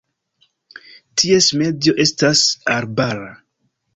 Ties 1.23 1.51
medio 1.61 1.95
estas 2.05 2.41
arbara. 2.79 3.31